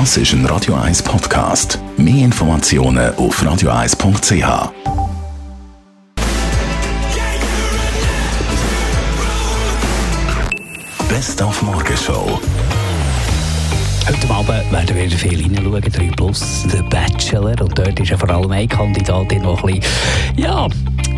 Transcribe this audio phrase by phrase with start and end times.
[0.00, 1.78] Das ist ein Radio 1 Podcast.
[1.96, 4.72] Mehr Informationen auf radio1.ch.
[11.08, 12.40] Best auf Morgenshow.
[14.08, 17.60] Heute Abend werden wir viel hineinschauen, 3 Plus, The Bachelor.
[17.60, 19.80] Und dort ist ja vor allem eine Kandidatin, die ein bisschen,
[20.36, 20.66] ja,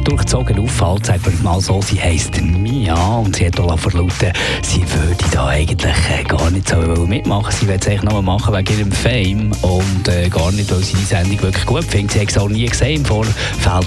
[0.07, 4.33] durchzogen auffällt, sagt man mal so, sie heisst Mia und sie hat auch verlauten,
[4.63, 7.53] sie würde da eigentlich äh, gar nicht so mitmachen.
[7.53, 10.97] Sie will es eigentlich nur machen wegen ihrem Fame und äh, gar nicht, weil sie
[10.97, 12.13] die Sendung wirklich gut findet.
[12.13, 13.37] Sie hat es auch nie gesehen im Vorfeld.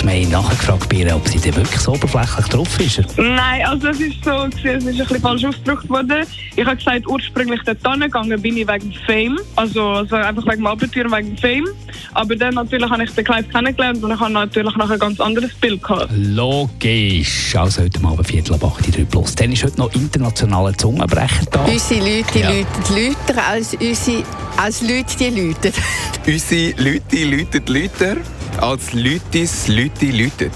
[0.03, 3.17] Wir haben nachgefragt bei ihr, ob sie denn wirklich so oberflächlich drauf ist.
[3.17, 6.25] Nein, also es ist so, es ist ein bisschen falsch ausgedrückt worden.
[6.55, 10.67] Ich habe gesagt, ursprünglich dort gegangen bin ich wegen Fame, also, also einfach wegen dem
[10.67, 11.67] Abenteuer, wegen Fame.
[12.13, 15.19] Aber dann natürlich habe ich den Clive kennengelernt und ich habe natürlich noch ein ganz
[15.19, 16.08] anderes Bild gehabt.
[16.11, 17.55] Logisch.
[17.55, 19.35] Also heute Abend Viertel ab 8 3 Plus.
[19.35, 21.65] Dann ist heute noch internationaler Zungenbrecher da.
[21.65, 22.49] Unsere Leute, die Ja.
[22.49, 24.23] läuten lauter als unsere
[24.57, 25.71] als Leute, die läuten.
[26.27, 28.17] Unsere Leute läuten Lüter,
[28.59, 30.51] als Lütis Leute läutet.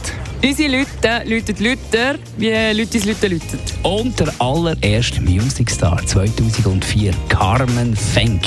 [0.46, 3.60] Unsere Leute läuten Lüter, wie Lütis Leute läuten.
[3.84, 8.44] Und der allererste Musicstar 2004, Carmen Fenk,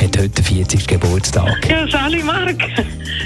[0.00, 0.86] hat heute den 40.
[0.86, 1.68] Geburtstag.
[1.68, 2.56] Ja, Sally Mark.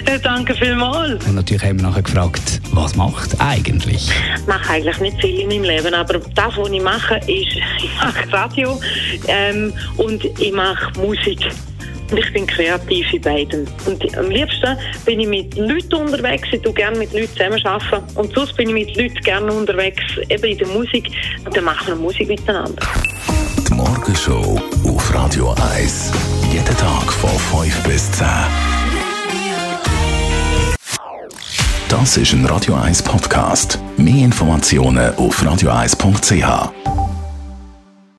[0.09, 1.25] Ja, danke vielmals.
[1.25, 4.11] Und natürlich haben wir nachher gefragt, was macht eigentlich?
[4.37, 7.27] Ich mache eigentlich nicht viel in meinem Leben, aber das, was ich mache, ist,
[7.79, 8.79] ich mache Radio
[9.29, 11.39] ähm, und ich mache Musik.
[12.17, 13.69] Ich bin kreativ in beiden.
[13.87, 16.49] Und am liebsten bin ich mit Leuten unterwegs.
[16.53, 18.05] Ich tue gerne mit Leuten zusammenarbeiten.
[18.17, 21.11] Und sonst bin ich mit Leuten gerne unterwegs, eben in der Musik.
[21.45, 22.83] Und dann machen wir Musik miteinander.
[23.69, 26.13] Die Morgenshow auf Radio 1.
[26.53, 27.31] Jeden Tag von
[27.63, 28.27] 5 bis 10.
[31.89, 33.79] Das ist ein Radio 1 Podcast.
[33.97, 37.04] Mehr Informationen auf radio1.ch.